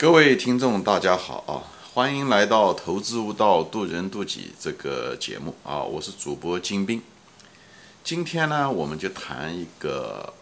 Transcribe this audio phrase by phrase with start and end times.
[0.00, 1.66] 各位听众，大家好啊！
[1.92, 5.82] 欢迎来到《投资悟道，渡人渡己》这个节目啊！
[5.82, 7.02] 我是主播金兵。
[8.04, 10.32] 今天呢，我们就谈一个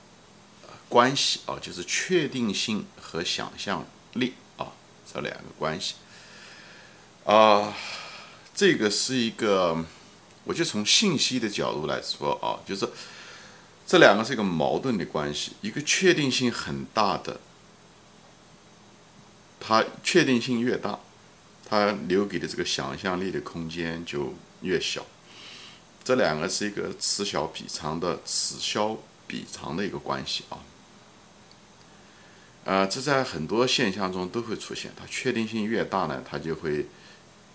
[0.91, 3.83] 关系啊，就是确定性和想象
[4.13, 4.67] 力啊
[5.11, 5.95] 这两个关系
[7.25, 7.73] 啊。
[8.55, 9.83] 这个是一个，
[10.45, 12.87] 我就从信息的角度来说啊，就是
[13.87, 17.41] 这两个是一个矛盾的关系，一个确定性很大的。
[19.67, 20.97] 它确定性越大，
[21.69, 25.05] 它留给的这个想象力的空间就越小。
[26.05, 30.63] 这两个是一个此消彼长的此消彼长的一个关系啊。
[32.65, 34.93] 呃，这在很多现象中都会出现。
[34.97, 36.87] 它确定性越大呢，它就会，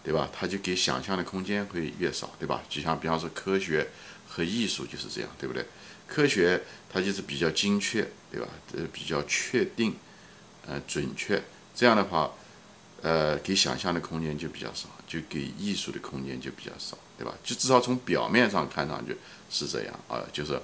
[0.04, 0.30] 对吧？
[0.38, 2.62] 它就给想象的空间会越少，对吧？
[2.68, 3.88] 就像比方说科学
[4.28, 5.66] 和艺术就是这样，对不对？
[6.08, 8.50] 科学它就是比较精确，对吧？
[8.74, 9.96] 呃，比较确定，
[10.68, 11.42] 呃，准确。
[11.82, 12.30] 这样的话，
[13.02, 17.34] 呃，给想象的空间就比较少，就给艺术的空间就比较少，对吧？
[17.44, 19.18] 就至少从表面上看上去
[19.50, 20.62] 是这样啊，就是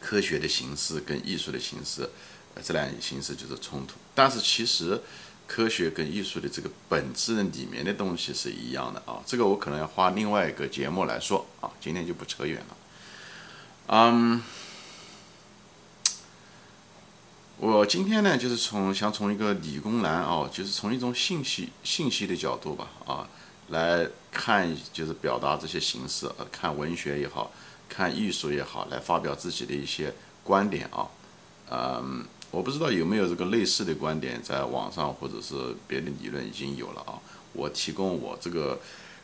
[0.00, 2.08] 科学的形式跟艺术的形式，
[2.54, 3.96] 呃，这两种形式就是冲突。
[4.14, 4.98] 但是其实
[5.46, 9.20] 科学跟艺术的这个本质里面的东西是一样的啊。
[9.26, 12.76] 这个我可能要花另外一个节目来说啊，今天就不扯远了。
[13.88, 14.42] 嗯。
[17.60, 23.28] 我今天呢，就是从想从一个理工男哦，就是从一种信息信息的角度吧，啊，
[23.70, 27.50] 来看就是表达这些形式，呃，看文学也好
[27.88, 30.14] 看艺术也好，来发表自己的一些
[30.44, 31.08] 观点啊，
[31.68, 37.18] 嗯，我不知道有没有这个类似的观点在网上或者是别的理论已经有了啊，
[37.54, 38.80] 我提供我这个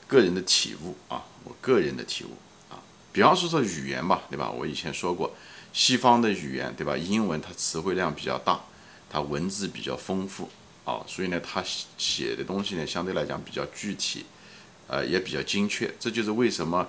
[0.09, 2.37] 个人的体悟啊，我个人的体悟
[2.69, 4.51] 啊，比方说说语言吧，对吧？
[4.51, 5.33] 我以前说过。
[5.75, 6.97] 西方的语言，对吧？
[6.97, 8.61] 英文它词汇量比较大，
[9.11, 10.49] 它文字比较丰富
[10.85, 11.61] 啊，所以呢，它
[11.99, 14.25] 写的东西呢，相对来讲比较具体，
[14.87, 15.93] 呃，也比较精确。
[15.99, 16.87] 这就是为什么，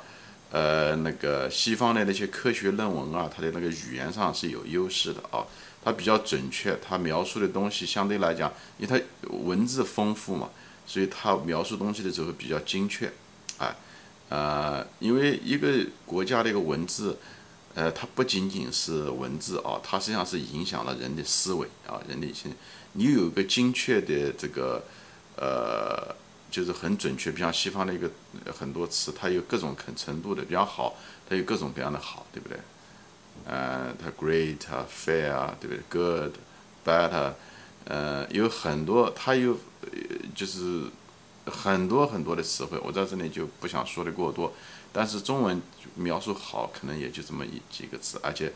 [0.52, 5.44] 呃，那个西方的那些科学论文啊，它的那个语言上是有优势的啊，
[5.84, 10.51] 它比较准确，它描述的东西相对来讲，因为它文字丰富嘛，
[10.85, 13.12] 所以它描述东西的时候比较精确，
[13.57, 13.75] 啊，
[14.29, 17.18] 呃，因为一个国家的一个文字。
[17.75, 22.52] 呃，它不仅仅是文字啊，它实际上是影响了人的思维啊，人的心。
[22.94, 24.81] 你有一个精确的这个，
[25.36, 26.16] 呃，
[26.50, 28.09] 就是很准确，比方西方的一个
[28.58, 30.96] 很多词，它有各种程度的，比较好，
[31.30, 32.58] 它有各种各样的好，对不对？
[33.46, 37.34] 呃，它 great 啊，fair 啊，对不对？good，better，
[37.84, 39.57] 呃，有很多，它有
[40.34, 40.84] 就是
[41.45, 44.53] 很多很多的词汇，我在这里就不想说的过多。
[44.91, 45.61] 但是中文
[45.95, 48.51] 描述好，可能也就这么一几个字，而且，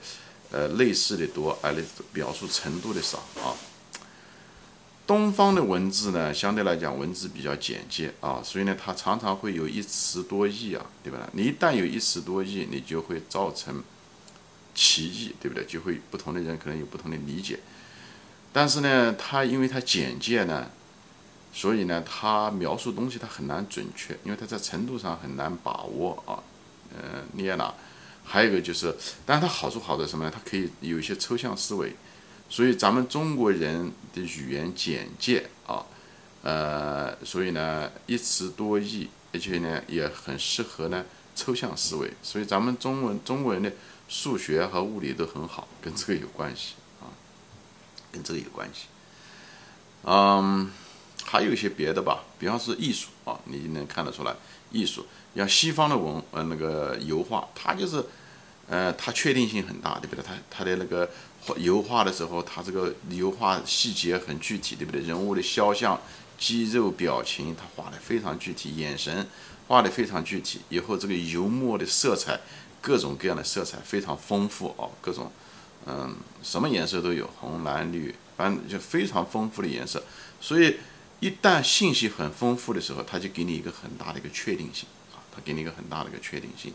[0.52, 1.84] 呃，类似的多，而且
[2.14, 3.54] 描述程度的少啊。
[5.06, 11.30] 东方的文字呢，相对来讲文字比较简洁啊，所以呢，它常常会有一词多义啊，对吧？
[11.34, 13.84] 你一旦有一词多义，你就会造成
[14.74, 15.66] 歧义，对不对？
[15.66, 17.60] 就会不同的人可能有不同的理解。
[18.54, 20.72] 但是呢，它因为它简介呢。
[21.52, 26.38] 所以呢，它描述东西它很难准确，因为它在程度上很难把握啊，
[26.96, 27.74] 呃，捏拿。
[28.24, 28.96] 还有一个就是，
[29.26, 30.32] 但是它好处好在什么呢？
[30.34, 31.96] 它可以有一些抽象思维。
[32.48, 35.84] 所以咱们中国人的语言简介啊，
[36.44, 41.04] 呃，所以呢一词多义，而且呢也很适合呢
[41.36, 42.14] 抽象思维。
[42.22, 43.72] 所以咱们中文中国人的
[44.08, 47.10] 数学和物理都很好，跟这个有关系啊，
[48.12, 48.86] 跟这个有关系，
[50.04, 50.70] 嗯。
[51.26, 54.34] 还有一些别的吧，比方是艺术啊，你能看得出来，
[54.72, 58.04] 艺术像西方的文呃那个油画，它就是，
[58.68, 60.24] 呃，它确定性很大，对不对？
[60.26, 61.08] 它它的那个
[61.58, 65.02] 油画的时候，它这个油画细节很具体，对不对？
[65.02, 66.00] 人物的肖像、
[66.40, 69.28] 肌肉、表情，它画的非常具体，眼神
[69.68, 70.62] 画的非常具体。
[70.70, 72.40] 以后这个油墨的色彩，
[72.82, 75.32] 各种各样的色彩非常丰富哦，各种，
[75.86, 80.02] 嗯，什么颜色都有，红、蓝、绿，反正就非常丰富的颜色，
[80.42, 80.78] 所以。
[81.20, 86.74] 一旦信息很丰富的时候，它就给你一个很大的一个确定性啊，它给你一个很大的一个确定性。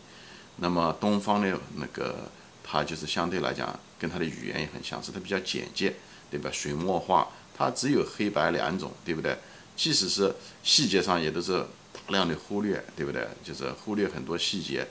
[0.57, 2.29] 那么东方的那个，
[2.63, 5.95] 它就是相对来讲跟它的语言也很相似，它比较简洁，
[6.29, 6.49] 对吧？
[6.53, 7.27] 水墨画
[7.57, 9.35] 它只有黑白两种，对不对？
[9.75, 10.33] 即使是
[10.63, 11.59] 细节上也都是
[11.91, 13.27] 大量的忽略，对不对？
[13.43, 14.87] 就是忽略很多细节，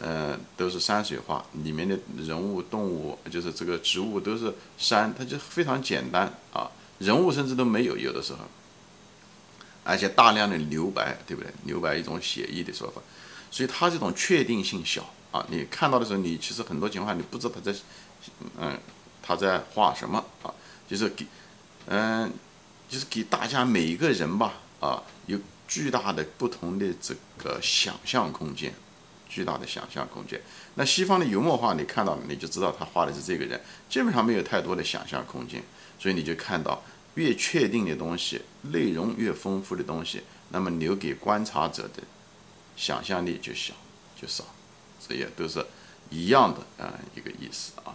[0.00, 6.70] 嗯，都是山水画，里面的人物、动物，就是这个植物都是山，它就非常简单啊，
[7.00, 8.38] 人物甚至都没有，有的时候。
[9.84, 11.50] 而且大量的留白，对不对？
[11.64, 13.00] 留白一种写意的说法，
[13.50, 15.44] 所以它这种确定性小啊。
[15.50, 17.78] 你看到的时候，你其实很多情况你不知道他在，
[18.58, 18.78] 嗯，
[19.22, 20.54] 他在画什么啊？
[20.88, 21.26] 就是给，
[21.86, 22.32] 嗯，
[22.88, 28.72] 就是给大家每一个人吧，啊，有巨大的不同的这个想象空间，
[29.28, 30.40] 巨大的想象空间。
[30.74, 35.62] 那西方的油墨画，你看到了，你就知道他画的是这个人，基本上没有太多的想象空间，
[35.98, 36.82] 所以你就看到
[37.14, 42.02] 越确定的东西，内容越丰富的东西，那么留给观察者的
[42.76, 43.74] 想象力就小
[44.20, 44.44] 就少，
[45.06, 45.64] 这也都是
[46.10, 47.94] 一样的啊一个意思啊，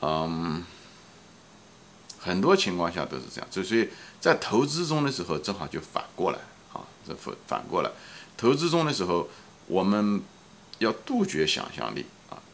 [0.00, 0.64] 嗯，
[2.18, 3.88] 很多情况下都是这样，所以所以
[4.20, 6.38] 在投资中的时候，正好就反过来
[6.72, 7.90] 啊，这反反过来，
[8.36, 9.28] 投资中的时候
[9.66, 10.22] 我们。
[10.78, 12.06] 要杜绝想象力，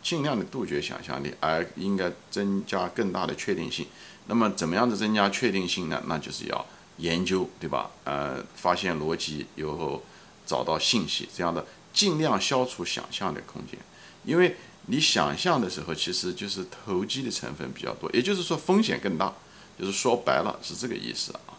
[0.04, 3.86] 尽量的杜绝想象力，而应该增加更大的确定性。
[4.26, 6.00] 那么，怎么样的增加确定性呢？
[6.06, 6.66] 那就是要
[6.98, 7.90] 研究，对吧？
[8.04, 10.02] 呃，发现逻辑，以后
[10.46, 13.80] 找到信息，这样的尽量消除想象的空间。
[14.24, 14.56] 因为
[14.86, 19.32] 你想象的时候，其实就是投机的成分比较多，也就是说风险更大。
[19.76, 21.58] 就是说白了是这个意思啊。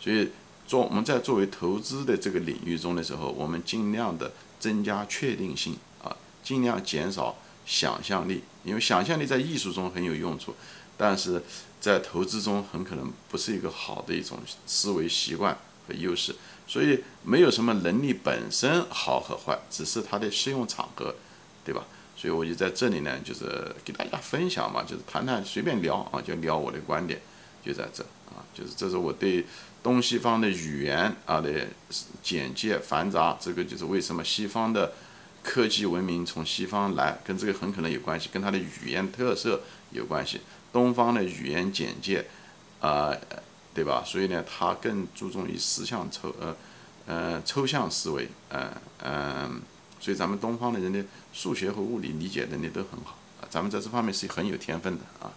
[0.00, 0.30] 所以，
[0.66, 6.16] 做我们在作为投资的这个领域中的时候，我们尽量的增加确定性啊。
[6.42, 10.54] 尽量减少想象力，因为想象力在艺术中很有用处，
[10.96, 11.42] 但是
[11.80, 15.56] 在投资中很可能不是一个好的一种思维习惯
[15.86, 16.34] 和优势。
[16.66, 21.14] 所以没有什么能力本身好和坏，只是它的适用场合，
[21.64, 21.84] 对吧？
[22.16, 27.20] 所以我就在这里呢，就是给大家分享嘛，就是谈谈随便聊啊，就聊我的观点，
[27.64, 29.44] 就在这啊，就是这是我对
[29.82, 31.66] 东西方的语言啊的
[32.22, 34.92] 简介繁杂，这个就是为什么西方的。
[35.42, 40.40] 科技文明从西方来，跟这个很可能有关系，跟它的语言特色有关系。
[40.72, 42.24] 东方的语言简介，
[42.80, 43.12] 啊，
[43.74, 44.02] 对吧？
[44.06, 46.56] 所以呢，它更注重于思想抽，呃，
[47.06, 48.70] 呃，抽象思维，嗯
[49.02, 49.62] 嗯。
[50.00, 55.30] 所以咱们东方的人的数学和物理理解能力都很好，啊，咱们在这方面是很有天分的啊。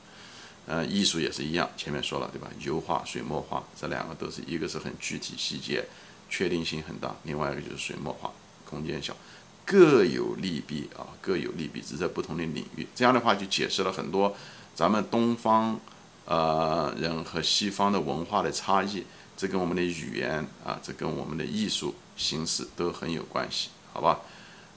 [0.66, 2.48] 呃，艺术也是一样，前面说了，对吧？
[2.60, 5.86] 油画、水墨画这两个都是一个是很具体细节，
[6.28, 8.32] 确定性很大，另外一个就是水墨画，
[8.68, 9.16] 空间小。
[9.66, 12.88] 各有利弊啊，各有利弊，只在不同的领域。
[12.94, 14.36] 这样的话就解释了很多
[14.76, 15.80] 咱们东方
[16.26, 19.04] 呃人和西方的文化的差异。
[19.36, 24.20] 这跟我们的语言啊，这跟我们的艺术形式都很有关系，好吧？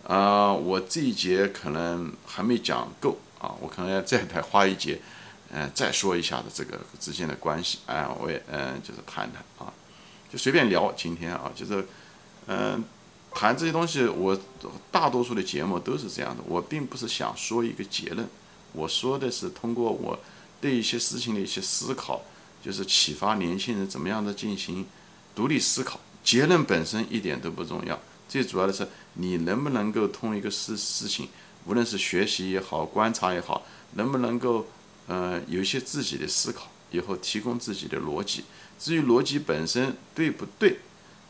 [0.07, 4.99] 啊，我这一节可能还没讲够啊，我可能要再再花一节，
[5.53, 7.79] 嗯，再说一下的这个之间的关系。
[7.87, 9.73] 哎，我也嗯，就是谈谈啊，
[10.33, 10.91] 就随便聊。
[10.97, 11.87] 今天啊，就是
[12.47, 12.83] 嗯。
[13.35, 14.37] 谈这些东西，我
[14.91, 16.43] 大多数的节目都是这样的。
[16.47, 18.29] 我并不是想说一个结论，
[18.73, 20.19] 我说的是通过我
[20.61, 22.23] 对一些事情的一些思考，
[22.65, 24.85] 就是启发年轻人怎么样的进行
[25.37, 26.01] 独立思考。
[26.25, 27.99] 结论本身一点都不重要，
[28.29, 31.29] 最主要的是你能不能够通一个事事情，
[31.67, 33.65] 无论是学习也好，观察也好，
[33.95, 34.67] 能不能够
[35.07, 38.45] 呃有一些自己的思考，以后提供自己的逻辑。
[38.79, 40.81] 至于逻辑本身对不对？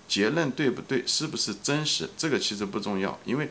[0.09, 2.09] 结论对不对，是不是真实？
[2.17, 3.51] 这个其实不重要，因为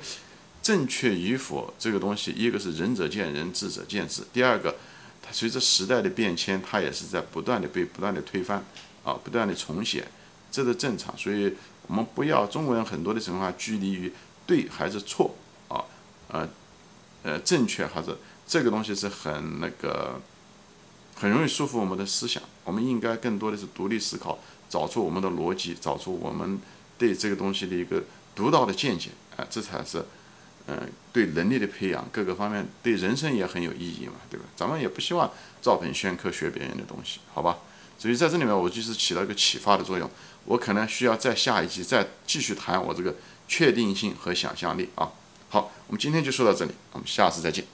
[0.63, 4.75] 正确与否这个东西，一个是仁者见仁，智者见智；第二个，
[5.21, 8.65] 它随着时代的变迁，它也是在不断的被不断的推翻，
[9.03, 10.07] 啊，不断的重写，
[10.51, 11.15] 这是正常。
[11.15, 11.53] 所以
[11.85, 14.11] 我们不要中国人很多的情况拘泥于
[14.47, 15.35] 对还是错，
[15.67, 15.85] 啊，
[16.29, 16.49] 呃，
[17.21, 18.17] 呃，正确还是
[18.47, 20.19] 这个东西是很那个，
[21.15, 22.41] 很容易束缚我们的思想。
[22.63, 24.39] 我们应该更多的是独立思考。
[24.69, 26.59] 找出我们的逻辑，找出我们
[26.97, 28.03] 对这个东西的一个
[28.35, 30.03] 独到的见解，啊，这才是，
[30.67, 34.45] 嗯，对能力的培养，各个方面对人生也很有意义嘛，对吧？
[34.55, 35.31] 咱们也不希望
[35.61, 37.57] 照本宣科学别人的东西，好吧？
[37.99, 40.09] 所以在这里面，我就是起到一个启发的作用。
[40.45, 43.13] 我可能需要在下一期再继续谈我这个
[43.47, 45.11] 确定性和想象力啊。
[45.49, 47.65] 好，我们今天就说到这里，我们下次再见。